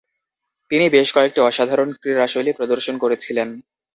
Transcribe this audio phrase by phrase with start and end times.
[0.71, 3.49] তিনি বেশ কয়েকটি অসাধারণ ক্রীড়াশৈলী প্রদর্শন করেছিলেন।